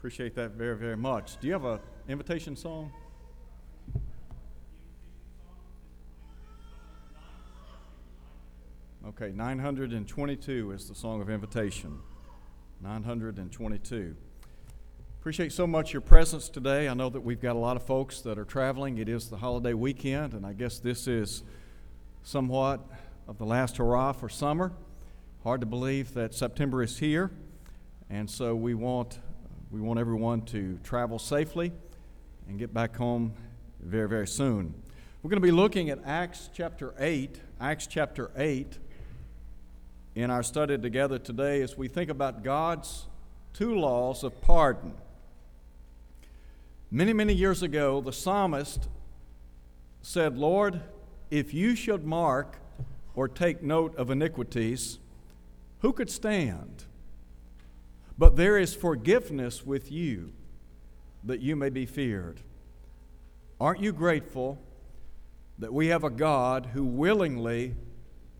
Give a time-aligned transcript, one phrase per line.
[0.00, 1.38] Appreciate that very, very much.
[1.40, 1.78] Do you have an
[2.08, 2.90] invitation song?
[9.06, 11.98] Okay, 922 is the song of invitation.
[12.80, 14.16] 922.
[15.20, 16.88] Appreciate so much your presence today.
[16.88, 18.96] I know that we've got a lot of folks that are traveling.
[18.96, 21.42] It is the holiday weekend, and I guess this is
[22.22, 22.80] somewhat
[23.28, 24.72] of the last hurrah for summer.
[25.42, 27.30] Hard to believe that September is here,
[28.08, 29.18] and so we want
[29.70, 31.70] we want everyone to travel safely
[32.48, 33.32] and get back home
[33.80, 34.74] very very soon.
[35.22, 38.78] We're going to be looking at Acts chapter 8, Acts chapter 8
[40.16, 43.06] in our study together today as we think about God's
[43.52, 44.94] two laws of pardon.
[46.90, 48.88] Many, many years ago, the psalmist
[50.02, 50.80] said, Lord,
[51.30, 52.56] if you should mark
[53.14, 54.98] or take note of iniquities,
[55.78, 56.86] who could stand?
[58.20, 60.34] But there is forgiveness with you
[61.24, 62.42] that you may be feared.
[63.58, 64.62] Aren't you grateful
[65.58, 67.74] that we have a God who willingly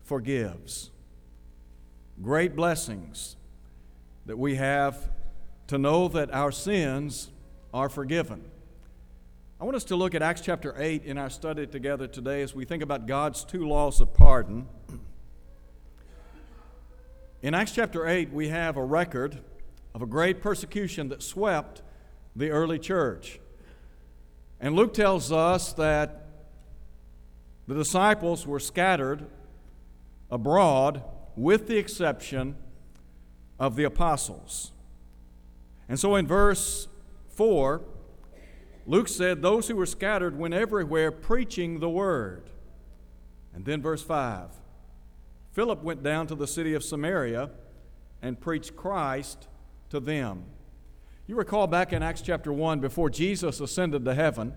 [0.03, 0.91] forgives?
[2.21, 3.35] great blessings
[4.27, 5.09] that we have
[5.65, 7.31] to know that our sins
[7.73, 8.43] are forgiven.
[9.59, 12.53] I want us to look at Acts chapter 8 in our study together today as
[12.53, 14.67] we think about God's two laws of pardon.
[17.41, 19.39] In Acts chapter 8, we have a record
[19.93, 21.81] of a great persecution that swept
[22.35, 23.39] the early church.
[24.59, 26.27] And Luke tells us that
[27.67, 29.25] the disciples were scattered
[30.29, 31.03] abroad
[31.35, 32.55] with the exception
[33.59, 34.71] of the apostles.
[35.89, 36.87] And so in verse
[37.29, 37.81] 4,
[38.85, 42.49] Luke said, Those who were scattered went everywhere preaching the word.
[43.53, 44.49] And then verse 5
[45.51, 47.49] Philip went down to the city of Samaria
[48.21, 49.47] and preached Christ
[49.91, 50.45] to them.
[51.27, 54.53] You recall back in Acts chapter 1, before Jesus ascended to heaven,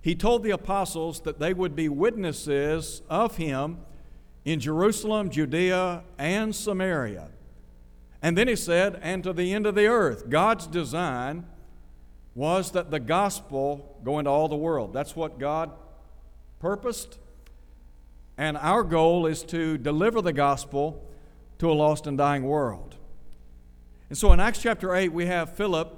[0.00, 3.78] he told the apostles that they would be witnesses of him
[4.44, 7.28] in Jerusalem, Judea, and Samaria.
[8.20, 10.28] And then he said, and to the end of the earth.
[10.28, 11.44] God's design
[12.34, 14.92] was that the gospel go into all the world.
[14.92, 15.72] That's what God
[16.60, 17.18] purposed.
[18.38, 21.04] And our goal is to deliver the gospel
[21.58, 22.96] to a lost and dying world.
[24.12, 25.96] And so in Acts chapter 8, we have Philip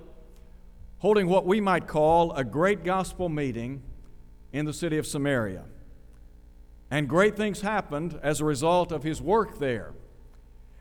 [0.98, 3.82] holding what we might call a great gospel meeting
[4.52, 5.64] in the city of Samaria.
[6.92, 9.94] And great things happened as a result of his work there.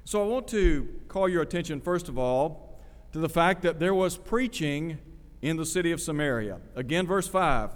[0.03, 2.79] So I want to call your attention, first of all,
[3.13, 4.99] to the fact that there was preaching
[5.41, 6.59] in the city of Samaria.
[6.75, 7.71] Again, verse 5.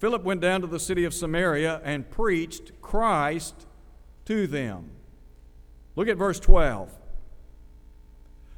[0.00, 3.66] Philip went down to the city of Samaria and preached Christ
[4.26, 4.90] to them.
[5.94, 6.92] Look at verse 12.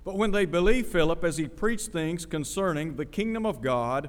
[0.09, 4.09] But when they believed Philip as he preached things concerning the kingdom of God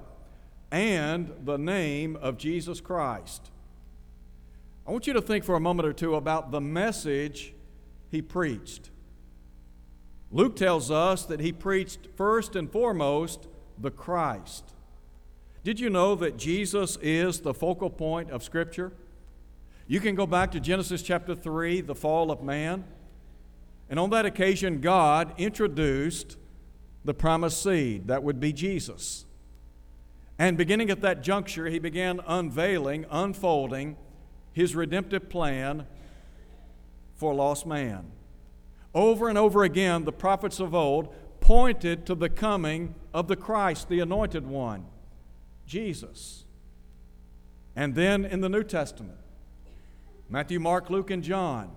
[0.71, 3.51] and the name of Jesus Christ,
[4.87, 7.53] I want you to think for a moment or two about the message
[8.07, 8.91] he preached.
[10.31, 14.73] Luke tells us that he preached first and foremost the Christ.
[15.65, 18.93] Did you know that Jesus is the focal point of Scripture?
[19.85, 22.85] You can go back to Genesis chapter 3, the fall of man.
[23.89, 26.37] And on that occasion, God introduced
[27.03, 29.25] the promised seed, that would be Jesus.
[30.37, 33.97] And beginning at that juncture, he began unveiling, unfolding
[34.53, 35.87] his redemptive plan
[37.15, 38.11] for lost man.
[38.93, 43.89] Over and over again, the prophets of old pointed to the coming of the Christ,
[43.89, 44.85] the anointed one,
[45.65, 46.45] Jesus.
[47.75, 49.17] And then in the New Testament,
[50.29, 51.71] Matthew, Mark, Luke, and John,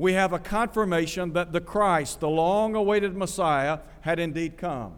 [0.00, 4.94] we have a confirmation that the Christ, the long awaited Messiah, had indeed come.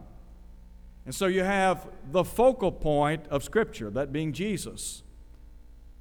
[1.05, 5.03] And so you have the focal point of Scripture, that being Jesus.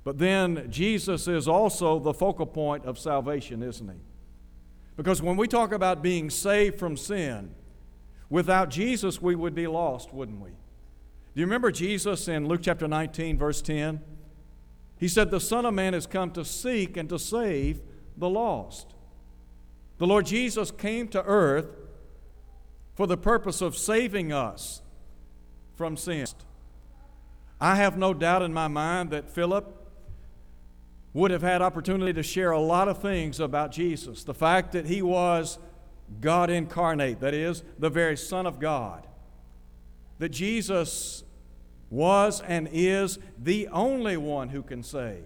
[0.05, 3.99] But then Jesus is also the focal point of salvation, isn't he?
[4.97, 7.57] Because when we talk about being saved from sin,
[8.31, 10.51] without Jesus we would be lost, wouldn't we?
[10.51, 14.01] Do you remember Jesus in Luke chapter 19, verse 10?
[14.97, 17.81] He said, The Son of Man has come to seek and to save
[18.17, 18.95] the lost.
[19.99, 21.67] The Lord Jesus came to earth
[22.95, 24.83] for the purpose of saving us
[25.77, 26.27] from sin.
[27.61, 29.79] I have no doubt in my mind that Philip
[31.15, 34.25] would have had opportunity to share a lot of things about Jesus.
[34.25, 35.59] The fact that he was
[36.21, 39.07] God incarnate, that is, the very Son of God.
[40.19, 41.25] That Jesus
[41.91, 45.25] was and is the only one who can save.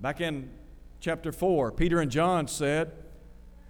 [0.00, 0.50] Back in
[1.06, 2.90] chapter 4, Peter and John said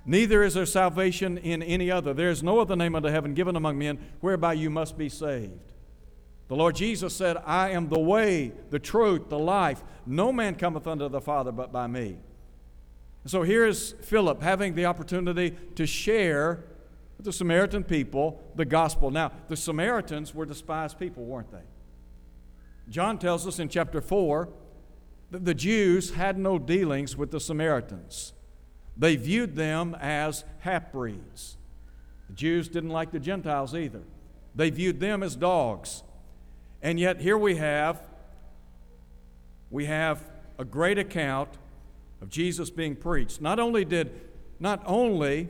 [0.06, 2.14] Neither is there salvation in any other.
[2.14, 5.74] There is no other name under heaven given among men whereby you must be saved.
[6.48, 9.84] The Lord Jesus said, I am the way, the truth, the life.
[10.06, 12.16] No man cometh unto the Father but by me.
[13.26, 16.64] So here is Philip having the opportunity to share
[17.18, 19.10] with the Samaritan people the gospel.
[19.10, 21.66] Now, the Samaritans were despised people, weren't they?
[22.88, 24.65] John tells us in chapter 4 that
[25.38, 28.32] the Jews had no dealings with the Samaritans.
[28.96, 31.56] They viewed them as half breeds.
[32.28, 34.02] The Jews didn't like the Gentiles either.
[34.54, 36.02] They viewed them as dogs.
[36.82, 38.00] And yet here we have
[39.70, 41.50] we have a great account
[42.22, 43.40] of Jesus being preached.
[43.40, 44.20] Not only did
[44.58, 45.48] not only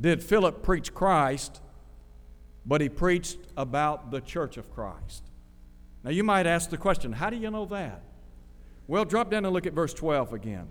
[0.00, 1.60] did Philip preach Christ,
[2.66, 5.24] but he preached about the church of Christ.
[6.04, 8.02] Now you might ask the question, how do you know that?
[8.86, 10.68] Well, drop down and look at verse 12 again.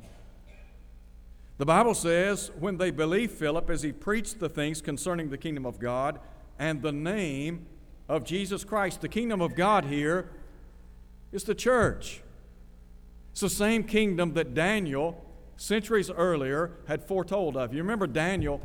[1.57, 5.65] The Bible says, when they believed Philip as he preached the things concerning the kingdom
[5.65, 6.19] of God
[6.59, 7.65] and the name
[8.07, 10.29] of Jesus Christ, the kingdom of God here
[11.31, 12.21] is the church.
[13.31, 15.25] It's the same kingdom that Daniel,
[15.57, 17.73] centuries earlier, had foretold of.
[17.73, 18.61] You remember Daniel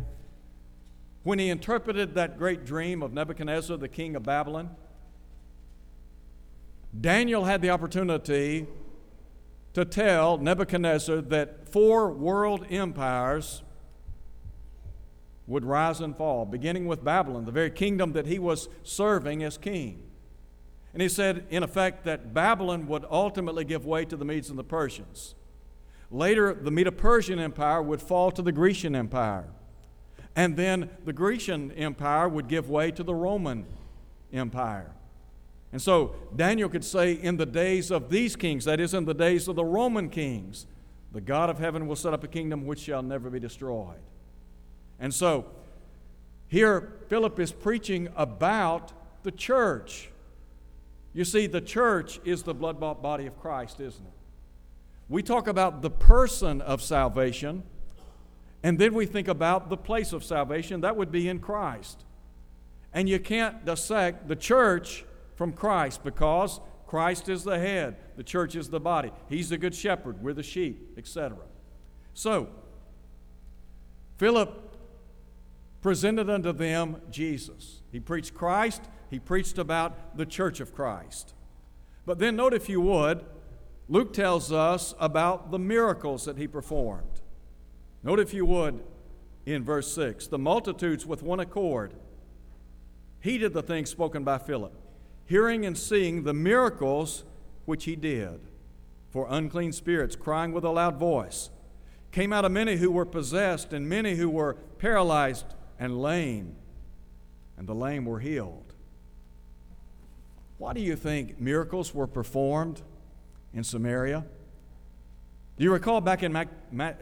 [1.23, 4.70] when he interpreted that great dream of Nebuchadnezzar, the king of Babylon?
[6.99, 8.67] Daniel had the opportunity
[9.75, 13.62] to tell Nebuchadnezzar that four world empires
[15.46, 19.56] would rise and fall, beginning with Babylon, the very kingdom that he was serving as
[19.56, 20.02] king.
[20.93, 24.58] And he said, in effect, that Babylon would ultimately give way to the Medes and
[24.58, 25.34] the Persians.
[26.11, 29.49] Later, the Medo Persian Empire would fall to the Grecian Empire.
[30.34, 33.67] And then the Grecian Empire would give way to the Roman
[34.32, 34.93] Empire.
[35.73, 39.15] And so Daniel could say, in the days of these kings, that is, in the
[39.15, 40.67] days of the Roman kings,
[41.12, 44.00] the God of heaven will set up a kingdom which shall never be destroyed.
[44.99, 45.47] And so
[46.49, 48.93] here Philip is preaching about
[49.23, 50.11] the church.
[51.12, 54.12] You see, the church is the blood bought body of Christ, isn't it?
[55.09, 57.62] We talk about the person of salvation,
[58.62, 60.82] and then we think about the place of salvation.
[60.82, 62.05] That would be in Christ.
[62.93, 65.05] And you can't dissect the church
[65.38, 69.12] from Christ because Christ is the head, the church is the body.
[69.29, 71.38] He's the good shepherd, we're the sheep, etc.
[72.12, 72.49] So,
[74.17, 74.76] Philip
[75.81, 77.82] presented unto them Jesus.
[77.93, 81.35] He preached Christ, he preached about the church of Christ.
[82.05, 83.25] But then, note if you would,
[83.88, 87.20] Luke tells us about the miracles that he performed.
[88.02, 88.82] Note if you would
[89.46, 91.94] in verse 6 the multitudes with one accord
[93.20, 94.75] heeded the things spoken by Philip
[95.29, 97.23] hearing and seeing the miracles
[97.67, 98.41] which he did.
[99.11, 101.51] For unclean spirits, crying with a loud voice,
[102.13, 105.45] came out of many who were possessed, and many who were paralyzed
[105.79, 106.57] and lame,
[107.59, 108.73] and the lame were healed.
[110.57, 112.81] Why do you think miracles were performed
[113.53, 114.25] in Samaria?
[115.59, 116.49] Do you recall back in, Mac,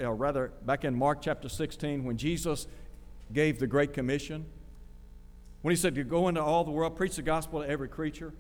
[0.03, 2.67] uh, rather back in Mark chapter 16 when Jesus
[3.33, 4.47] gave the Great Commission?
[5.67, 8.33] When he said to go into all the world, preach the gospel to every creature.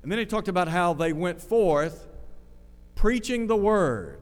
[0.00, 2.06] And then he talked about how they went forth
[2.94, 4.20] preaching the word.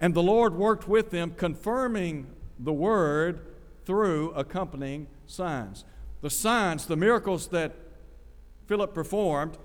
[0.00, 2.26] And the Lord worked with them, confirming
[2.58, 3.54] the word
[3.84, 5.84] through accompanying signs.
[6.22, 7.76] The signs, the miracles that
[8.66, 9.56] Philip performed,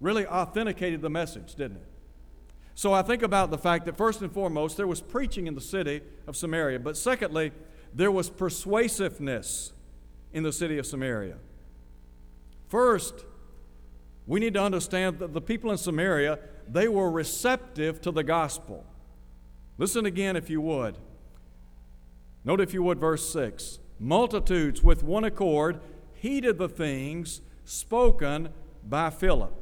[0.00, 1.86] really authenticated the message, didn't it?
[2.76, 5.60] So I think about the fact that first and foremost, there was preaching in the
[5.60, 7.50] city of Samaria, but secondly,
[7.92, 9.72] there was persuasiveness
[10.32, 11.36] in the city of Samaria.
[12.68, 13.24] First,
[14.26, 18.84] we need to understand that the people in Samaria, they were receptive to the gospel.
[19.78, 20.96] Listen again if you would.
[22.44, 23.78] Note if you would verse 6.
[23.98, 25.80] Multitudes with one accord
[26.14, 28.48] heeded the things spoken
[28.88, 29.52] by Philip.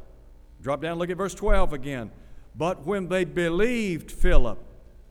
[0.62, 2.10] Drop down, look at verse 12 again.
[2.54, 4.58] But when they believed Philip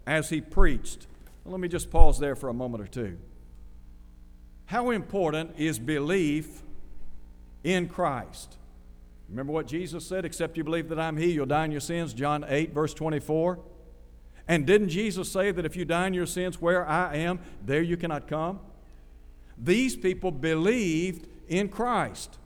[0.06, 1.08] as he preached,
[1.46, 3.18] let me just pause there for a moment or two.
[4.70, 6.62] How important is belief
[7.64, 8.56] in Christ?
[9.28, 12.14] Remember what Jesus said, except you believe that I'm He, you'll die in your sins,
[12.14, 13.58] John 8, verse 24.
[14.48, 17.82] And didn't Jesus say that if you die in your sins where I am, there
[17.82, 18.60] you cannot come?
[19.58, 22.38] These people believed in Christ.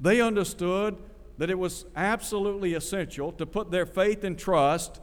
[0.00, 0.96] They understood
[1.38, 5.00] that it was absolutely essential to put their faith and trust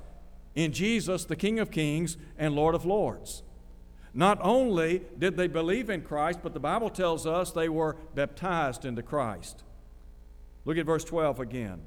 [0.55, 3.43] in Jesus, the King of Kings and Lord of Lords.
[4.13, 8.85] Not only did they believe in Christ, but the Bible tells us they were baptized
[8.85, 9.63] into Christ.
[10.65, 11.81] Look at verse 12 again.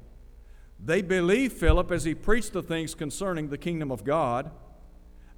[0.83, 4.51] They believed Philip as he preached the things concerning the kingdom of God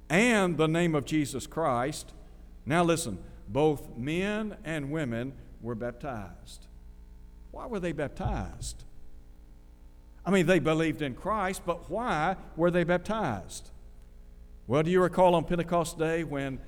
[0.08, 2.12] and the name of Jesus Christ.
[2.66, 3.18] Now listen,
[3.48, 5.32] both men and women
[5.62, 6.66] were baptized.
[7.52, 8.84] Why were they baptized?
[10.26, 13.70] I mean, they believed in Christ, but why were they baptized?
[14.66, 16.60] Well, do you recall on Pentecost Day when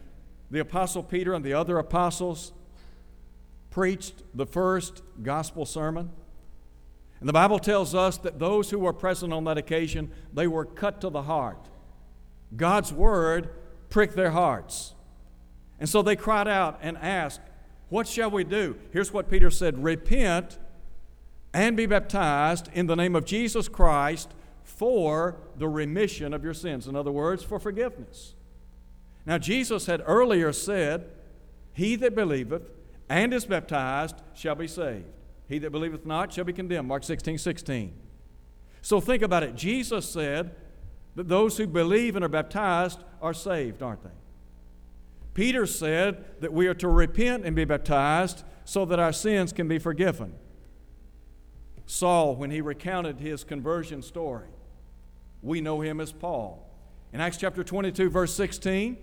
[0.53, 2.53] the Apostle Peter and the other apostles
[3.71, 6.11] preached the first gospel sermon?
[7.19, 10.65] And the Bible tells us that those who were present on that occasion, they were
[10.65, 11.69] cut to the heart.
[12.55, 13.51] God's word
[13.89, 14.95] pricked their hearts.
[15.81, 17.41] And so they cried out and asked,
[17.89, 18.77] What shall we do?
[18.93, 20.59] Here's what Peter said Repent
[21.55, 26.87] and be baptized in the name of Jesus Christ for the remission of your sins.
[26.87, 28.35] In other words, for forgiveness.
[29.25, 31.11] Now, Jesus had earlier said,
[31.73, 32.63] He that believeth
[33.09, 35.07] and is baptized shall be saved.
[35.49, 36.89] He that believeth not shall be condemned.
[36.89, 37.93] Mark 16, 16.
[38.81, 39.55] So think about it.
[39.55, 40.55] Jesus said
[41.15, 44.11] that those who believe and are baptized are saved, aren't they?
[45.35, 49.69] Peter said that we are to repent and be baptized so that our sins can
[49.69, 50.35] be forgiven.
[51.87, 54.49] Saul, when he recounted his conversion story,
[55.43, 56.69] we know him as Paul.
[57.13, 58.97] In Acts chapter 22, verse 16,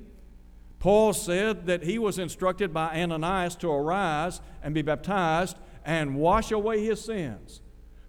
[0.79, 6.51] Paul said that he was instructed by Ananias to arise and be baptized and wash
[6.51, 7.61] away his sins,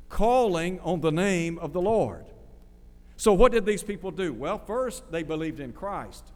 [0.09, 2.27] calling on the name of the Lord.
[3.17, 4.33] So, what did these people do?
[4.33, 6.33] Well, first, they believed in Christ.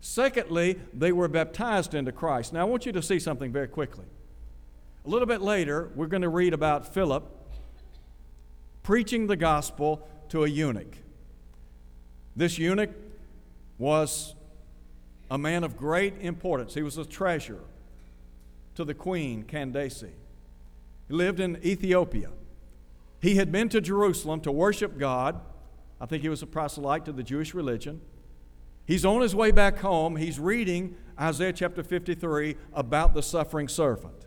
[0.00, 2.52] Secondly, they were baptized into Christ.
[2.52, 4.06] Now, I want you to see something very quickly.
[5.04, 7.24] A little bit later, we're going to read about Philip
[8.82, 10.96] preaching the gospel to a eunuch.
[12.34, 12.90] This eunuch
[13.78, 14.34] was
[15.30, 16.74] a man of great importance.
[16.74, 17.62] He was a treasure
[18.74, 20.02] to the queen, Candace.
[20.02, 22.30] He lived in Ethiopia.
[23.20, 25.40] He had been to Jerusalem to worship God
[26.00, 28.00] I think he was a proselyte to the Jewish religion.
[28.86, 30.16] He's on his way back home.
[30.16, 34.26] He's reading Isaiah chapter 53 about the suffering servant.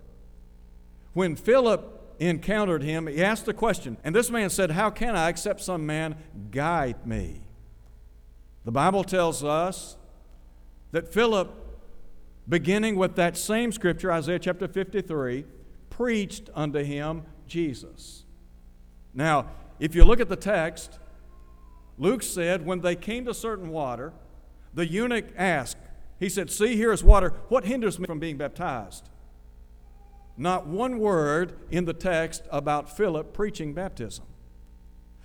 [1.14, 5.30] When Philip encountered him, he asked the question, and this man said, How can I,
[5.30, 6.16] except some man
[6.52, 7.42] guide me?
[8.64, 9.98] The Bible tells us
[10.94, 11.52] that Philip,
[12.48, 15.44] beginning with that same scripture, Isaiah chapter 53,
[15.90, 18.24] preached unto him Jesus.
[19.14, 19.48] Now,
[19.80, 21.00] if you look at the text,
[21.98, 24.14] Luke said, when they came to certain water,
[24.74, 25.78] the eunuch asked,
[26.20, 27.34] he said, See, here is water.
[27.50, 29.10] What hinders me from being baptized?
[30.38, 34.26] Not one word in the text about Philip preaching baptism.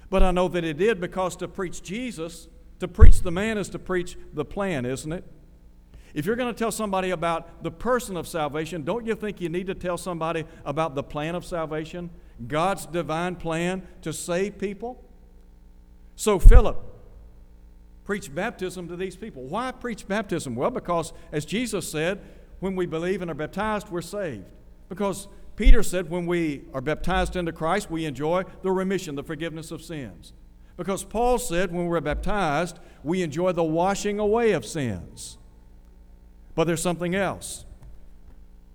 [0.09, 2.49] But I know that he did because to preach Jesus,
[2.81, 5.25] to preach the man is to preach the plan, isn't it?
[6.15, 9.49] If you're going to tell somebody about the person of salvation, don't you think you
[9.49, 12.11] need to tell somebody about the plan of salvation?
[12.47, 15.05] God's divine plan to save people?
[16.17, 16.83] So Philip
[18.05, 19.45] preached baptism to these people.
[19.45, 20.55] Why preach baptism?
[20.55, 22.21] Well, because as Jesus said,
[22.61, 24.47] when we believe and are baptized, we're saved.
[24.89, 29.71] Because Peter said, when we are baptized into Christ, we enjoy the remission, the forgiveness
[29.71, 30.33] of sins.
[30.77, 35.37] Because Paul said, when we're baptized, we enjoy the washing away of sins.
[36.59, 37.65] But there's something else.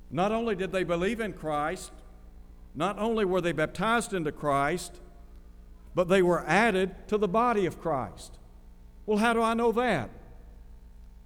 [0.09, 1.91] Not only did they believe in Christ,
[2.73, 5.01] not only were they baptized into Christ,
[5.93, 8.39] but they were added to the body of Christ.
[9.05, 10.09] Well, how do I know that?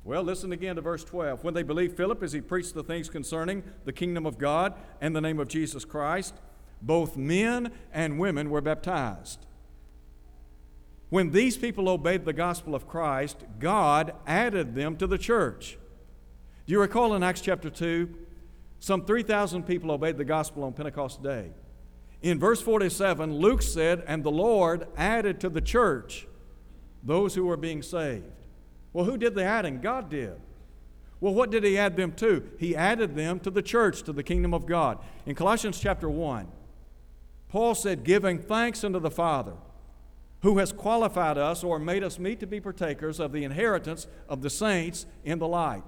[0.03, 1.43] Well, listen again to verse 12.
[1.43, 5.15] When they believed Philip as he preached the things concerning the kingdom of God and
[5.15, 6.33] the name of Jesus Christ,
[6.81, 9.45] both men and women were baptized.
[11.11, 15.77] When these people obeyed the gospel of Christ, God added them to the church.
[16.67, 18.13] Do you recall in Acts chapter 2?
[18.79, 21.51] Some 3,000 people obeyed the gospel on Pentecost Day.
[22.21, 26.27] In verse 47, Luke said, And the Lord added to the church
[27.01, 28.25] those who were being saved.
[28.91, 29.79] Well, who did the adding?
[29.79, 30.35] God did.
[31.21, 32.47] Well, what did he add them to?
[32.59, 34.99] He added them to the church, to the kingdom of God.
[35.25, 36.47] In Colossians chapter 1,
[37.47, 39.53] Paul said, Giving thanks unto the Father,
[40.41, 44.41] who has qualified us or made us meet to be partakers of the inheritance of
[44.41, 45.83] the saints in the light,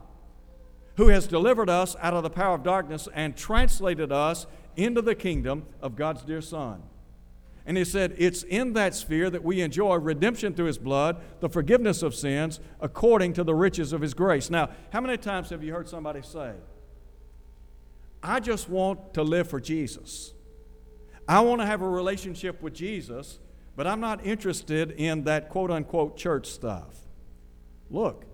[0.99, 5.15] who has delivered us out of the power of darkness and translated us into the
[5.15, 6.83] kingdom of God's dear Son.
[7.65, 11.47] And he said, It's in that sphere that we enjoy redemption through his blood, the
[11.47, 14.49] forgiveness of sins, according to the riches of his grace.
[14.49, 16.51] Now, how many times have you heard somebody say,
[18.21, 20.33] I just want to live for Jesus?
[21.29, 23.39] I want to have a relationship with Jesus,
[23.77, 26.93] but I'm not interested in that quote unquote church stuff.
[27.89, 28.25] Look,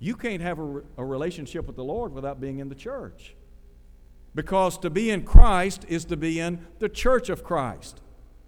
[0.00, 3.36] you can't have a, a relationship with the Lord without being in the church.
[4.34, 8.00] Because to be in Christ is to be in the church of Christ.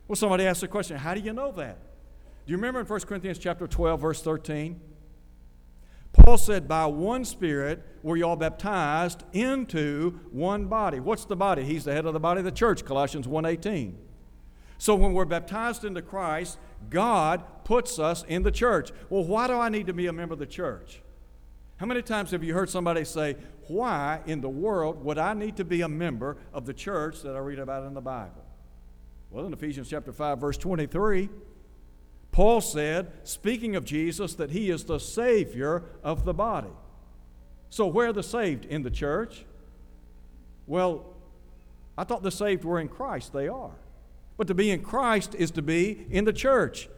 [0.08, 1.78] Well, somebody asked the question, how do you know that?
[2.46, 4.80] Do you remember in 1 Corinthians chapter 12, verse 13?
[6.12, 11.00] Paul said, By one Spirit were you all baptized into one body.
[11.00, 11.64] What's the body?
[11.64, 13.94] He's the head of the body of the church, Colossians 1.18.
[14.78, 16.58] So when we're baptized into Christ,
[16.90, 18.90] God puts us in the church.
[19.08, 21.00] Well, why do I need to be a member of the church?
[21.82, 23.34] How many times have you heard somebody say,
[23.66, 27.34] Why in the world would I need to be a member of the church that
[27.34, 28.44] I read about in the Bible?
[29.32, 31.28] Well, in Ephesians chapter 5, verse 23,
[32.30, 36.70] Paul said, speaking of Jesus, that he is the Savior of the body.
[37.68, 38.64] So, where are the saved?
[38.64, 39.44] In the church?
[40.68, 41.04] Well,
[41.98, 43.32] I thought the saved were in Christ.
[43.32, 43.74] They are.
[44.36, 46.88] But to be in Christ is to be in the church.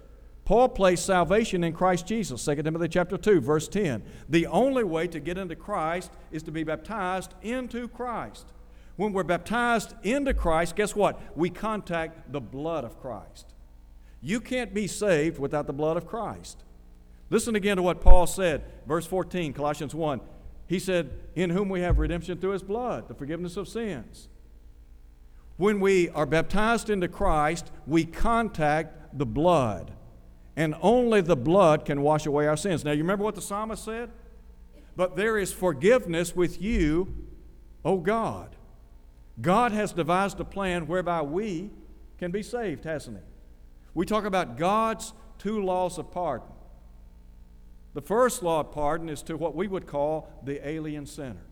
[0.45, 4.03] Paul placed salvation in Christ Jesus, 2 Timothy chapter 2, verse 10.
[4.29, 8.53] The only way to get into Christ is to be baptized into Christ.
[8.97, 11.19] When we're baptized into Christ, guess what?
[11.37, 13.55] We contact the blood of Christ.
[14.21, 16.63] You can't be saved without the blood of Christ.
[17.31, 20.21] Listen again to what Paul said, verse 14, Colossians 1.
[20.67, 24.29] He said, In whom we have redemption through his blood, the forgiveness of sins.
[25.57, 29.93] When we are baptized into Christ, we contact the blood.
[30.57, 32.85] And only the blood can wash away our sins.
[32.85, 34.11] Now, you remember what the psalmist said?
[34.97, 37.15] But there is forgiveness with you,
[37.85, 38.55] O God.
[39.41, 41.71] God has devised a plan whereby we
[42.19, 43.23] can be saved, hasn't He?
[43.95, 46.49] We talk about God's two laws of pardon.
[47.95, 51.47] The first law of pardon is to what we would call the alien sinner,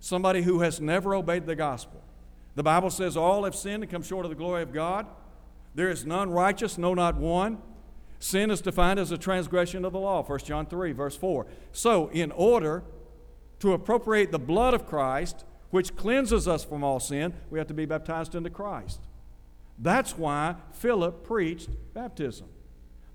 [0.00, 2.02] somebody who has never obeyed the gospel.
[2.54, 5.06] The Bible says, All have sinned and come short of the glory of God.
[5.74, 7.58] There is none righteous, no, not one.
[8.18, 11.46] Sin is defined as a transgression of the law, 1 John 3, verse 4.
[11.72, 12.82] So, in order
[13.60, 17.74] to appropriate the blood of Christ, which cleanses us from all sin, we have to
[17.74, 19.00] be baptized into Christ.
[19.78, 22.48] That's why Philip preached baptism.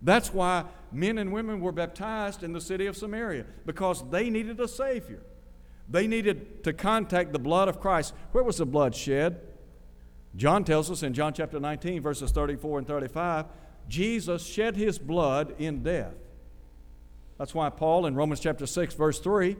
[0.02, 4.60] That's why men and women were baptized in the city of Samaria, because they needed
[4.60, 5.22] a Savior.
[5.90, 8.14] They needed to contact the blood of Christ.
[8.32, 9.42] Where was the blood shed?
[10.36, 13.46] John tells us in John chapter 19, verses 34 and 35,
[13.92, 16.14] Jesus shed his blood in death.
[17.38, 19.58] That's why Paul in Romans chapter 6, verse 3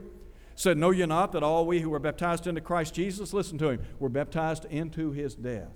[0.56, 3.72] said, Know ye not that all we who were baptized into Christ Jesus, listen to
[3.72, 5.74] him, were baptized into his death?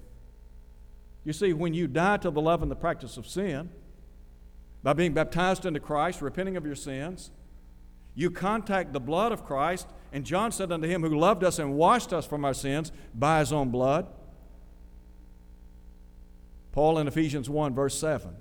[1.26, 3.70] You see, when you die to the love and the practice of sin,
[4.84, 7.32] by being baptized into Christ, repenting of your sins,
[8.14, 11.74] you contact the blood of Christ, and John said unto him who loved us and
[11.74, 14.08] washed us from our sins by his own blood.
[16.72, 18.36] Paul in Ephesians 1, verse 7,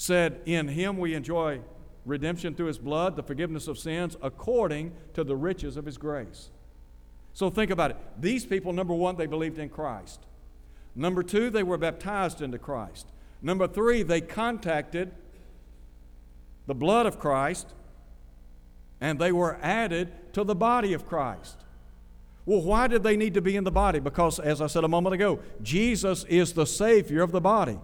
[0.00, 1.60] said, In him we enjoy
[2.06, 6.48] redemption through his blood, the forgiveness of sins, according to the riches of his grace.
[7.34, 7.96] So think about it.
[8.18, 10.20] These people, number one, they believed in Christ.
[10.96, 13.06] Number two, they were baptized into Christ.
[13.42, 15.12] Number three, they contacted
[16.66, 17.68] the blood of Christ
[19.02, 21.56] and they were added to the body of Christ.
[22.46, 24.00] Well, why did they need to be in the body?
[24.00, 27.78] Because, as I said a moment ago, Jesus is the Savior of the body.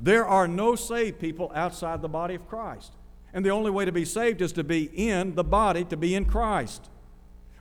[0.00, 2.94] There are no saved people outside the body of Christ.
[3.32, 6.14] And the only way to be saved is to be in the body, to be
[6.14, 6.90] in Christ.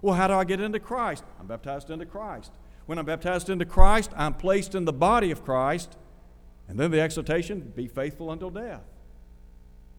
[0.01, 1.23] Well, how do I get into Christ?
[1.39, 2.51] I'm baptized into Christ.
[2.85, 5.97] When I'm baptized into Christ, I'm placed in the body of Christ.
[6.67, 8.83] And then the exhortation be faithful until death.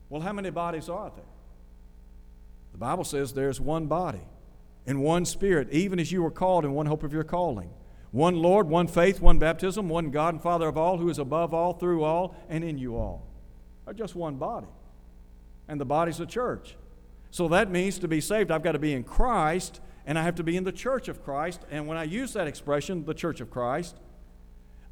[0.09, 1.25] Well, how many bodies are there?
[2.73, 4.23] The Bible says there's one body
[4.87, 7.71] and one spirit, even as you were called in one hope of your calling.
[8.11, 11.55] One Lord, one faith, one baptism, one God and Father of all, who is above
[11.55, 13.27] all, through all, and in you all.
[13.87, 14.67] Are just one body.
[15.69, 16.77] And the body's the church.
[17.31, 20.35] So that means to be saved, I've got to be in Christ, and I have
[20.37, 21.61] to be in the church of Christ.
[21.71, 23.97] And when I use that expression, the church of Christ,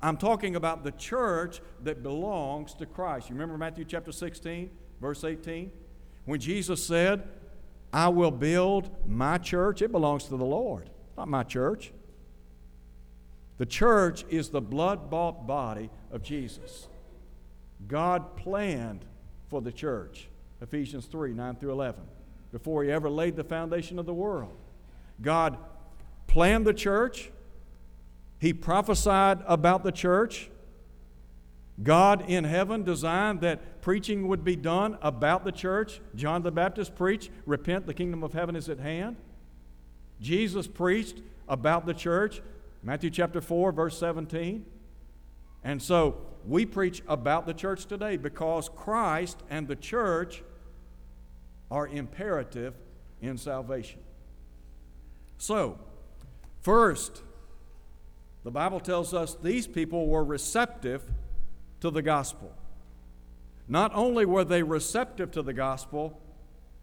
[0.00, 3.28] I'm talking about the church that belongs to Christ.
[3.28, 5.72] You remember Matthew chapter 16, verse 18?
[6.24, 7.26] When Jesus said,
[7.92, 9.82] I will build my church.
[9.82, 11.92] It belongs to the Lord, not my church.
[13.58, 16.88] The church is the blood bought body of Jesus.
[17.86, 19.04] God planned
[19.48, 20.28] for the church,
[20.60, 22.00] Ephesians 3 9 through 11,
[22.52, 24.56] before He ever laid the foundation of the world.
[25.20, 25.58] God
[26.26, 27.30] planned the church,
[28.38, 30.50] He prophesied about the church,
[31.82, 36.00] God in heaven designed that preaching would be done about the church.
[36.14, 39.16] John the Baptist preached, Repent, the kingdom of heaven is at hand.
[40.20, 42.42] Jesus preached about the church,
[42.82, 44.64] Matthew chapter 4, verse 17.
[45.64, 50.42] And so we preach about the church today because Christ and the church
[51.70, 52.74] are imperative
[53.20, 54.00] in salvation.
[55.36, 55.78] So,
[56.60, 57.22] first,
[58.44, 61.02] the Bible tells us these people were receptive
[61.80, 62.54] to the gospel.
[63.68, 66.20] Not only were they receptive to the gospel,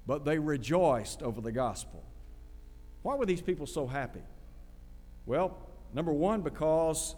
[0.05, 2.03] but they rejoiced over the gospel.
[3.01, 4.21] Why were these people so happy?
[5.25, 5.57] Well,
[5.93, 7.15] number one, because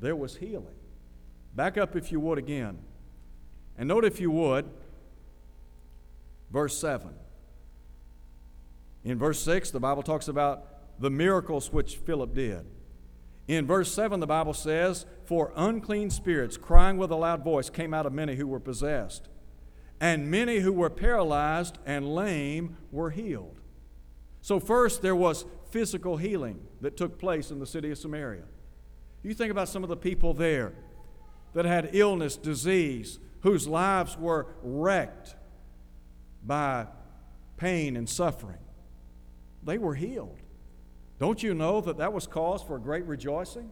[0.00, 0.74] there was healing.
[1.54, 2.78] Back up, if you would, again.
[3.78, 4.66] And note, if you would,
[6.50, 7.10] verse 7.
[9.04, 12.64] In verse 6, the Bible talks about the miracles which Philip did.
[13.48, 17.94] In verse 7, the Bible says, For unclean spirits, crying with a loud voice, came
[17.94, 19.28] out of many who were possessed,
[20.00, 23.60] and many who were paralyzed and lame were healed.
[24.46, 28.44] So, first, there was physical healing that took place in the city of Samaria.
[29.24, 30.72] You think about some of the people there
[31.52, 35.34] that had illness, disease, whose lives were wrecked
[36.44, 36.86] by
[37.56, 38.60] pain and suffering.
[39.64, 40.38] They were healed.
[41.18, 43.68] Don't you know that that was cause for great rejoicing?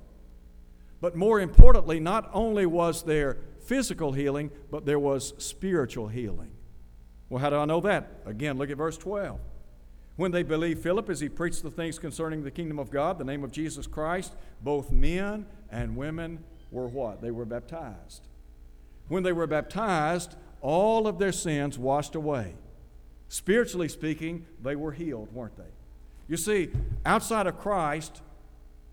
[1.01, 6.51] But more importantly, not only was there physical healing, but there was spiritual healing.
[7.29, 8.23] Well, how do I know that?
[8.27, 9.39] Again, look at verse 12.
[10.17, 13.25] When they believed Philip as he preached the things concerning the kingdom of God, the
[13.25, 17.21] name of Jesus Christ, both men and women were what?
[17.21, 18.23] They were baptized.
[19.09, 22.55] When they were baptized, all of their sins washed away.
[23.29, 25.65] Spiritually speaking, they were healed, weren't they?
[26.29, 26.71] You see,
[27.05, 28.23] outside of Christ,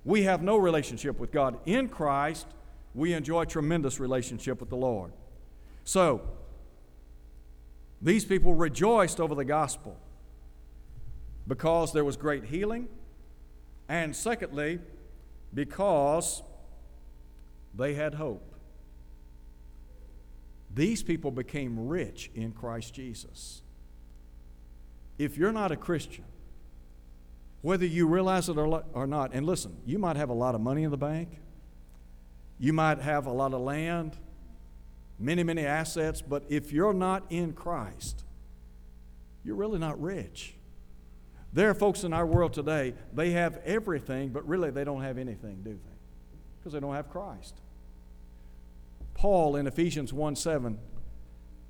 [0.04, 1.58] we have no relationship with God.
[1.66, 2.48] In Christ,
[2.96, 5.12] we enjoy tremendous relationship with the Lord.
[5.84, 6.22] So,
[8.02, 9.96] these people rejoiced over the gospel
[11.52, 12.88] because there was great healing,
[13.90, 14.80] and secondly,
[15.54, 16.42] because
[17.76, 18.56] they had hope.
[20.74, 23.64] These people became rich in Christ Jesus.
[25.18, 26.24] If you're not a Christian,
[27.62, 30.84] whether you realize it or not, and listen, you might have a lot of money
[30.84, 31.38] in the bank,
[32.60, 34.16] you might have a lot of land,
[35.20, 38.24] many, many assets, but if you're not in Christ,
[39.44, 40.56] you're really not rich.
[41.54, 45.18] There are folks in our world today, they have everything, but really they don't have
[45.18, 45.96] anything, do they?
[46.60, 47.56] Because they don't have Christ.
[49.14, 50.80] Paul in Ephesians 1 7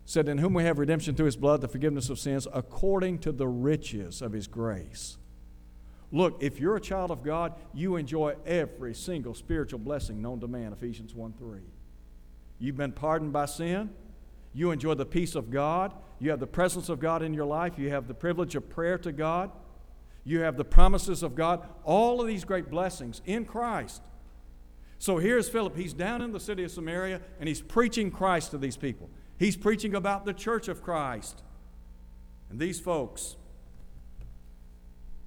[0.06, 3.32] said, In whom we have redemption through his blood, the forgiveness of sins, according to
[3.32, 5.18] the riches of his grace.
[6.12, 10.48] Look, if you're a child of God, you enjoy every single spiritual blessing known to
[10.48, 11.62] man, Ephesians 1 3.
[12.60, 13.90] You've been pardoned by sin.
[14.54, 15.94] You enjoy the peace of God.
[16.20, 17.80] You have the presence of God in your life.
[17.80, 19.52] You have the privilege of prayer to God.
[20.24, 21.68] You have the promises of God.
[21.84, 24.02] All of these great blessings in Christ.
[25.00, 25.76] So here's Philip.
[25.76, 29.10] He's down in the city of Samaria and he's preaching Christ to these people.
[29.40, 31.42] He's preaching about the church of Christ.
[32.52, 33.36] And these folks,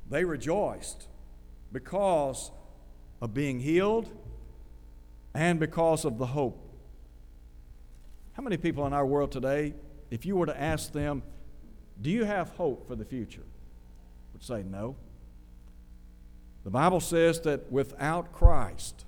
[0.08, 1.08] they rejoiced
[1.72, 2.52] because
[3.20, 4.10] of being healed
[5.34, 6.60] and because of the hope.
[8.34, 9.74] How many people in our world today,
[10.10, 11.22] if you were to ask them,
[12.00, 13.42] Do you have hope for the future?
[14.34, 14.96] Would say no.
[16.64, 19.06] The Bible says that without Christ,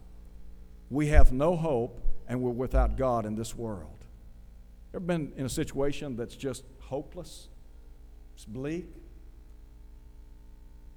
[0.88, 4.04] we have no hope and we're without God in this world.
[4.94, 7.48] Ever been in a situation that's just hopeless?
[8.34, 8.86] It's bleak?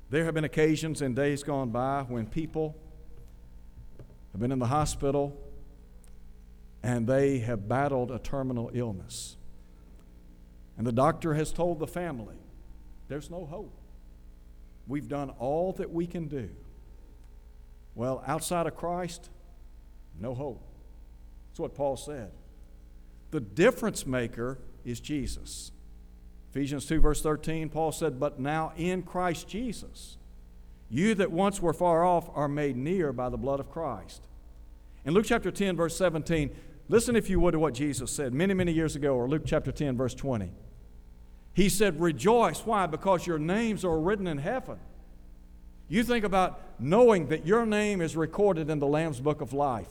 [0.10, 2.76] There have been occasions in days gone by when people
[4.32, 5.38] have been in the hospital
[6.82, 9.38] and they have battled a terminal illness.
[10.78, 12.38] And the doctor has told the family,
[13.08, 13.79] there's no hope.
[14.90, 16.50] We've done all that we can do.
[17.94, 19.30] Well, outside of Christ,
[20.20, 20.68] no hope.
[21.48, 22.32] That's what Paul said.
[23.30, 25.72] The difference maker is Jesus.
[26.50, 30.18] Ephesians 2, verse 13, Paul said, But now in Christ Jesus,
[30.90, 34.24] you that once were far off are made near by the blood of Christ.
[35.06, 36.50] In Luke chapter 10, verse 17,
[36.88, 39.72] listen if you would to what Jesus said many, many years ago, or Luke chapter
[39.72, 40.52] 10, verse 20.
[41.60, 42.62] He said, Rejoice.
[42.62, 42.86] Why?
[42.86, 44.80] Because your names are written in heaven.
[45.90, 49.90] You think about knowing that your name is recorded in the Lamb's book of life.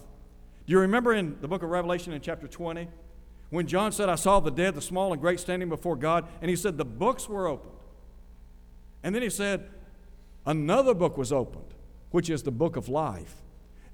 [0.66, 2.88] Do you remember in the book of Revelation in chapter 20?
[3.50, 6.48] When John said, I saw the dead, the small and great, standing before God, and
[6.48, 7.76] he said, The books were opened.
[9.02, 9.68] And then he said,
[10.46, 11.74] Another book was opened,
[12.12, 13.42] which is the book of life.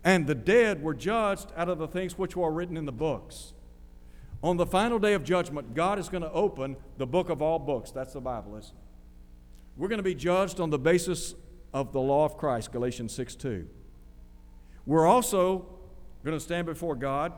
[0.05, 3.54] And the dead were judged out of the things which were written in the books.
[4.45, 7.59] On the final day of judgment, God is going to open the book of all
[7.59, 7.91] books.
[7.91, 8.83] That's the Bible, isn't it?
[9.79, 11.35] We're going to be judged on the basis
[11.73, 13.67] of the law of Christ, Galatians 6 2.
[14.85, 15.65] We're also
[16.25, 17.33] going to stand before God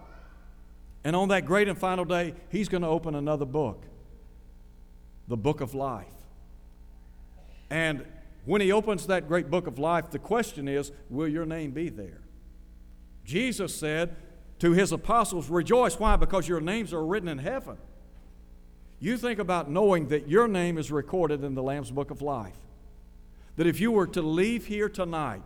[1.04, 3.84] and on that great and final day, he's going to open another book,
[5.28, 6.12] the book of life.
[7.70, 8.04] And
[8.46, 11.90] when he opens that great book of life, the question is, will your name be
[11.90, 12.22] there?
[13.24, 14.16] Jesus said
[14.58, 15.98] to his apostles, Rejoice.
[15.98, 16.16] Why?
[16.16, 17.76] Because your names are written in heaven.
[18.98, 22.56] You think about knowing that your name is recorded in the Lamb's Book of Life.
[23.56, 25.42] That if you were to leave here tonight,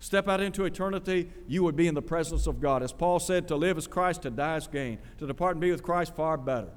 [0.00, 2.82] step out into eternity, you would be in the presence of God.
[2.82, 4.98] As Paul said, to live is Christ, to die is gain.
[5.18, 6.70] To depart and be with Christ, far better.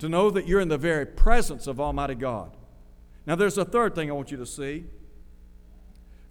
[0.00, 2.56] To know that you're in the very presence of Almighty God.
[3.24, 4.86] Now, there's a third thing I want you to see.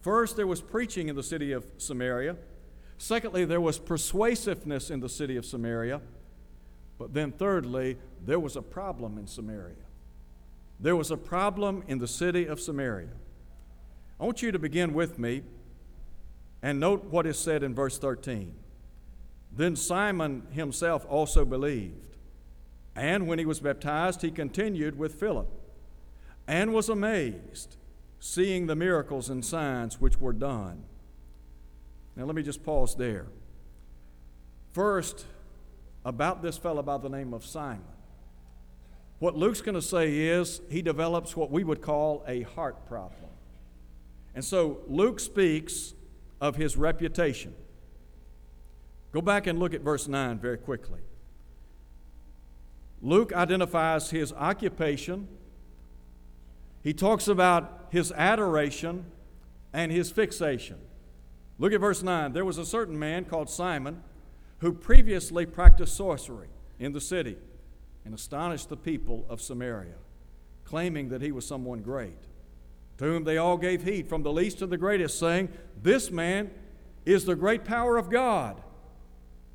[0.01, 2.35] First, there was preaching in the city of Samaria.
[3.01, 6.01] Secondly, there was persuasiveness in the city of Samaria.
[6.99, 9.87] But then, thirdly, there was a problem in Samaria.
[10.79, 13.09] There was a problem in the city of Samaria.
[14.19, 15.41] I want you to begin with me
[16.61, 18.53] and note what is said in verse 13.
[19.51, 22.17] Then Simon himself also believed,
[22.95, 25.49] and when he was baptized, he continued with Philip,
[26.47, 27.77] and was amazed,
[28.19, 30.83] seeing the miracles and signs which were done.
[32.15, 33.27] Now, let me just pause there.
[34.73, 35.25] First,
[36.03, 37.83] about this fellow by the name of Simon.
[39.19, 43.29] What Luke's going to say is he develops what we would call a heart problem.
[44.33, 45.93] And so Luke speaks
[46.39, 47.53] of his reputation.
[49.11, 51.01] Go back and look at verse 9 very quickly.
[53.01, 55.27] Luke identifies his occupation,
[56.83, 59.05] he talks about his adoration
[59.73, 60.77] and his fixation.
[61.61, 62.33] Look at verse 9.
[62.33, 64.01] There was a certain man called Simon
[64.61, 66.47] who previously practiced sorcery
[66.79, 67.37] in the city
[68.03, 69.93] and astonished the people of Samaria,
[70.65, 72.17] claiming that he was someone great.
[72.97, 76.49] To whom they all gave heed, from the least to the greatest, saying, This man
[77.05, 78.59] is the great power of God.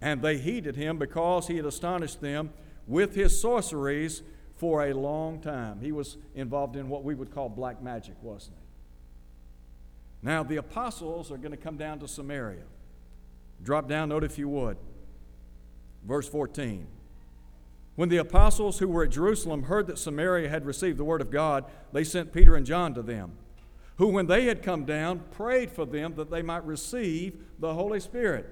[0.01, 2.51] And they heeded him because he had astonished them
[2.87, 4.23] with his sorceries
[4.55, 5.81] for a long time.
[5.81, 8.66] He was involved in what we would call black magic, wasn't he?
[10.27, 12.65] Now, the apostles are going to come down to Samaria.
[13.63, 14.77] Drop down, note if you would.
[16.05, 16.89] Verse 14.
[17.95, 21.31] When the apostles who were at Jerusalem heard that Samaria had received the word of
[21.31, 23.39] God, they sent Peter and John to them,
[23.99, 28.01] who, when they had come down, prayed for them that they might receive the Holy
[28.01, 28.51] Spirit.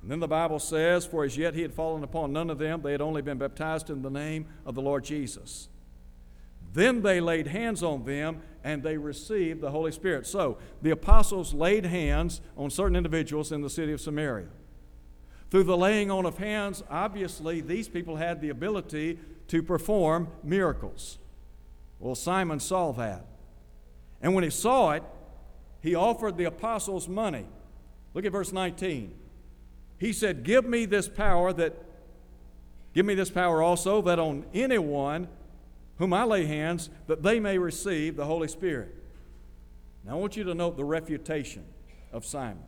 [0.00, 2.82] And then the Bible says, For as yet he had fallen upon none of them,
[2.82, 5.68] they had only been baptized in the name of the Lord Jesus.
[6.74, 10.26] Then they laid hands on them and they received the Holy Spirit.
[10.26, 14.48] So the apostles laid hands on certain individuals in the city of Samaria.
[15.50, 21.18] Through the laying on of hands, obviously, these people had the ability to perform miracles.
[22.00, 23.24] Well, Simon saw that.
[24.20, 25.04] And when he saw it,
[25.80, 27.46] he offered the apostles money.
[28.14, 29.14] Look at verse 19.
[29.98, 31.76] He said, Give me this power that,
[32.94, 35.28] give me this power also, that on anyone
[35.98, 38.94] whom I lay hands, that they may receive the Holy Spirit.
[40.04, 41.64] Now I want you to note the refutation
[42.12, 42.64] of Simon.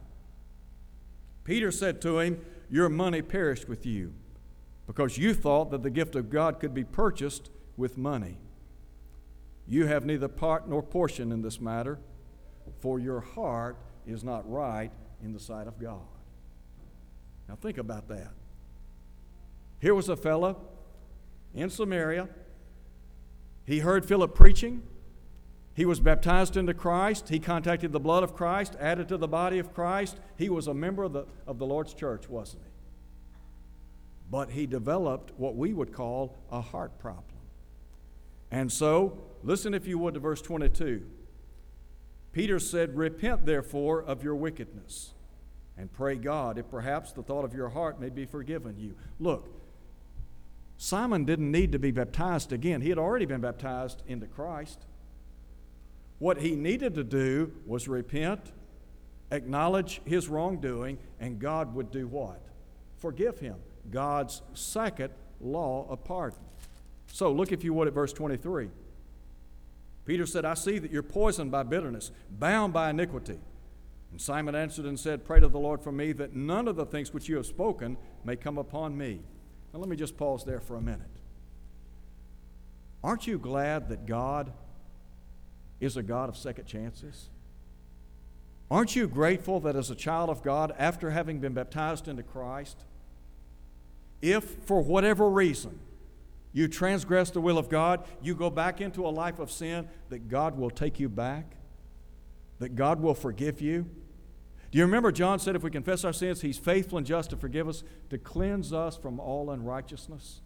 [1.45, 4.13] Peter said to him, your money perished with you
[4.87, 8.39] because you thought that the gift of God could be purchased with money.
[9.67, 11.99] You have neither part nor portion in this matter,
[12.81, 14.91] for your heart is not right
[15.23, 16.07] in the sight of God.
[17.49, 18.33] Now think about that.
[19.81, 20.61] Here was a fellow
[21.55, 22.29] in Samaria.
[23.67, 24.83] He heard Philip preaching.
[25.75, 27.29] He was baptized into Christ.
[27.29, 30.17] He contacted the blood of Christ, added to the body of Christ.
[30.39, 32.71] He was a member of the, of the Lord's church, wasn't he?
[34.31, 37.25] But he developed what we would call a heart problem.
[38.51, 41.03] And so, listen if you would to verse 22.
[42.33, 45.15] Peter said, Repent therefore of your wickedness,
[45.77, 48.95] and pray God if perhaps the thought of your heart may be forgiven you.
[49.19, 49.49] Look,
[50.79, 52.81] Simon didn't need to be baptized again.
[52.81, 54.85] He had already been baptized into Christ.
[56.19, 58.53] What he needed to do was repent,
[59.31, 62.41] acknowledge his wrongdoing, and God would do what?
[62.99, 63.57] Forgive him.
[63.91, 65.11] God's second
[65.41, 66.39] law of pardon.
[67.13, 68.69] So look, if you would, at verse 23.
[70.05, 73.39] Peter said, I see that you're poisoned by bitterness, bound by iniquity.
[74.13, 76.87] And Simon answered and said, Pray to the Lord for me that none of the
[76.87, 79.21] things which you have spoken may come upon me.
[79.77, 81.03] Now let me just pause there for a minute.
[83.05, 84.55] Aren't you glad that God
[85.81, 87.29] is a God of second chances?
[88.71, 92.87] Aren't you grateful that as a child of God, after having been baptized into Christ,
[94.23, 95.79] if for whatever reason
[96.55, 100.31] you transgress the will of God, you go back into a life of sin, that
[100.31, 101.53] God will take you back?
[102.61, 103.91] That God will forgive you?
[104.77, 107.67] You remember John said if we confess our sins, He's faithful and just to forgive
[107.67, 110.43] us, to cleanse us from all unrighteousness?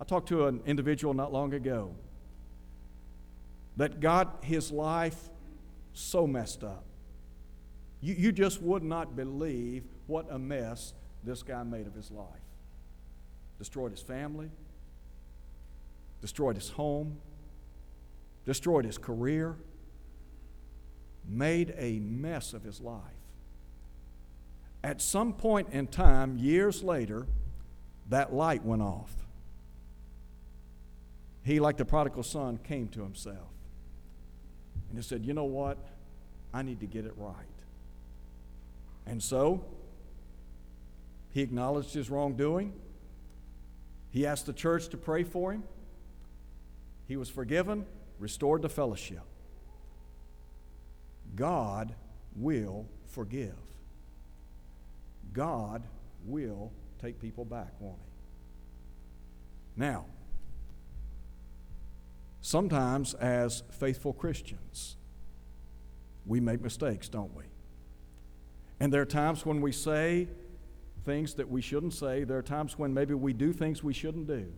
[0.00, 1.94] I talked to an individual not long ago
[3.76, 5.28] that got his life
[5.92, 6.82] so messed up.
[8.00, 12.26] You, you just would not believe what a mess this guy made of his life.
[13.58, 14.48] Destroyed his family,
[16.22, 17.18] destroyed his home,
[18.46, 19.56] destroyed his career,
[21.30, 23.00] made a mess of his life.
[24.82, 27.26] At some point in time, years later,
[28.08, 29.14] that light went off.
[31.42, 33.48] He, like the prodigal son, came to himself.
[34.88, 35.78] And he said, You know what?
[36.52, 37.34] I need to get it right.
[39.06, 39.64] And so,
[41.30, 42.72] he acknowledged his wrongdoing.
[44.10, 45.62] He asked the church to pray for him.
[47.06, 47.86] He was forgiven,
[48.18, 49.22] restored to fellowship.
[51.34, 51.94] God
[52.36, 53.56] will forgive.
[55.32, 55.82] God
[56.24, 59.80] will take people back, won't He?
[59.80, 60.06] Now,
[62.40, 64.96] sometimes as faithful Christians,
[66.26, 67.44] we make mistakes, don't we?
[68.78, 70.28] And there are times when we say
[71.04, 72.24] things that we shouldn't say.
[72.24, 74.52] There are times when maybe we do things we shouldn't do.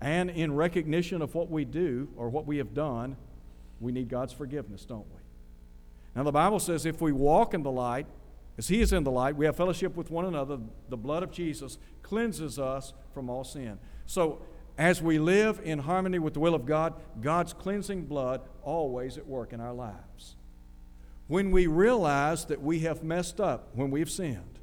[0.00, 3.16] And in recognition of what we do or what we have done,
[3.80, 5.20] we need God's forgiveness, don't we?
[6.14, 8.06] Now, the Bible says if we walk in the light,
[8.56, 10.58] as He is in the light, we have fellowship with one another.
[10.88, 13.78] The blood of Jesus cleanses us from all sin.
[14.06, 14.42] So,
[14.76, 19.26] as we live in harmony with the will of God, God's cleansing blood always at
[19.26, 20.36] work in our lives.
[21.26, 24.58] When we realize that we have messed up, when we've sinned,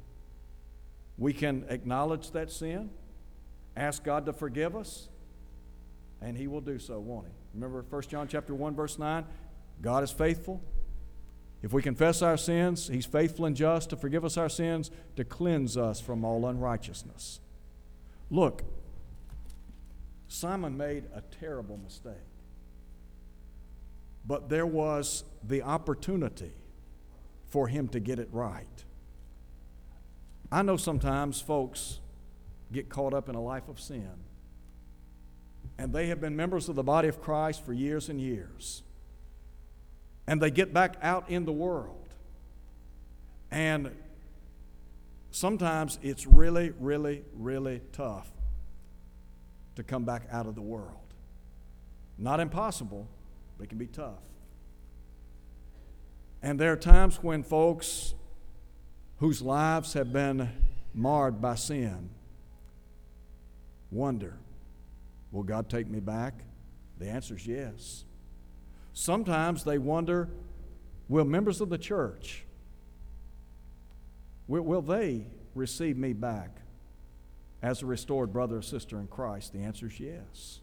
[1.16, 2.90] we can acknowledge that sin,
[3.76, 5.08] ask God to forgive us,
[6.20, 7.32] and He will do so, won't He?
[7.54, 9.24] Remember 1 John chapter 1, verse 9?
[9.80, 10.62] God is faithful.
[11.62, 15.24] If we confess our sins, He's faithful and just to forgive us our sins, to
[15.24, 17.40] cleanse us from all unrighteousness.
[18.30, 18.64] Look,
[20.26, 22.14] Simon made a terrible mistake.
[24.26, 26.52] But there was the opportunity
[27.48, 28.84] for him to get it right.
[30.50, 32.00] I know sometimes folks
[32.72, 34.10] get caught up in a life of sin,
[35.76, 38.82] and they have been members of the body of Christ for years and years.
[40.26, 42.08] And they get back out in the world.
[43.50, 43.90] And
[45.30, 48.30] sometimes it's really, really, really tough
[49.76, 50.96] to come back out of the world.
[52.18, 53.08] Not impossible,
[53.56, 54.20] but it can be tough.
[56.42, 58.14] And there are times when folks
[59.18, 60.50] whose lives have been
[60.94, 62.10] marred by sin
[63.90, 64.36] wonder,
[65.30, 66.34] will God take me back?
[66.98, 68.04] The answer is yes.
[68.92, 70.28] Sometimes they wonder,
[71.08, 72.44] will members of the church,
[74.46, 76.58] will, will they receive me back
[77.62, 79.52] as a restored brother or sister in Christ?
[79.52, 80.60] The answer is yes.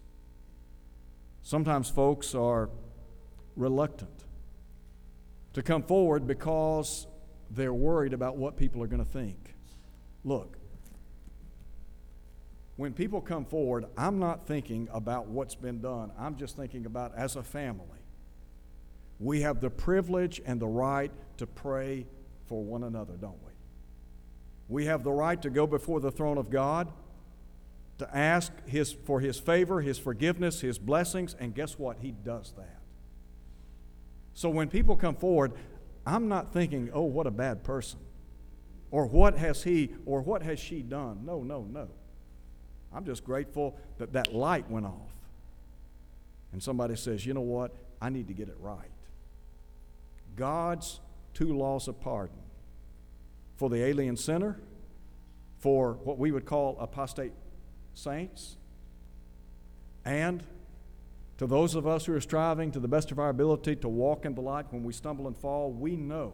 [1.41, 2.69] Sometimes folks are
[3.55, 4.25] reluctant
[5.53, 7.07] to come forward because
[7.49, 9.55] they're worried about what people are going to think.
[10.23, 10.57] Look,
[12.75, 16.11] when people come forward, I'm not thinking about what's been done.
[16.17, 17.98] I'm just thinking about as a family.
[19.19, 22.07] We have the privilege and the right to pray
[22.47, 23.51] for one another, don't we?
[24.67, 26.91] We have the right to go before the throne of God,
[27.97, 31.97] to ask his, for His favor, His forgiveness, His blessings, and guess what?
[31.99, 32.79] He does that.
[34.33, 35.51] So when people come forward,
[36.05, 37.99] I'm not thinking, oh, what a bad person.
[38.91, 41.25] Or what has he or what has she done?
[41.25, 41.89] No, no, no.
[42.93, 45.11] I'm just grateful that that light went off.
[46.51, 47.75] And somebody says, you know what?
[48.01, 48.89] I need to get it right.
[50.35, 50.99] God's
[51.33, 52.37] two laws of pardon
[53.57, 54.59] for the alien sinner,
[55.57, 57.33] for what we would call apostate
[57.93, 58.57] saints,
[60.05, 60.43] and
[61.37, 64.25] to those of us who are striving to the best of our ability to walk
[64.25, 66.33] in the light when we stumble and fall, we know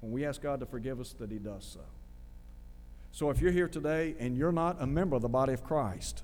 [0.00, 1.80] when we ask God to forgive us that He does so.
[3.12, 6.22] So if you're here today and you're not a member of the body of Christ,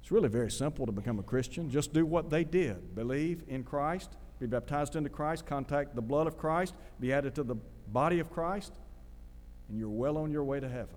[0.00, 1.70] it's really very simple to become a Christian.
[1.70, 6.26] Just do what they did believe in Christ, be baptized into Christ, contact the blood
[6.26, 7.56] of Christ, be added to the
[7.88, 8.72] body of Christ,
[9.68, 10.96] and you're well on your way to heaven.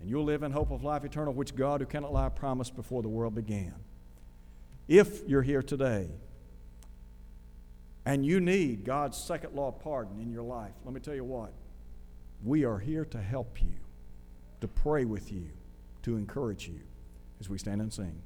[0.00, 3.02] And you'll live in hope of life eternal, which God, who cannot lie, promised before
[3.02, 3.74] the world began.
[4.88, 6.08] If you're here today
[8.06, 11.24] and you need God's second law of pardon in your life, let me tell you
[11.24, 11.52] what.
[12.42, 13.74] We are here to help you,
[14.62, 15.50] to pray with you,
[16.02, 16.80] to encourage you
[17.38, 18.22] as we stand and sing.